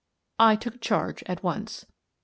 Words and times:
I 0.39 0.55
took 0.55 0.81
charge 0.81 1.21
at 1.27 1.43
once. 1.43 1.83
"Mr. 1.85 1.91